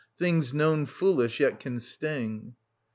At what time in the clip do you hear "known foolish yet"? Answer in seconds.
0.51-1.59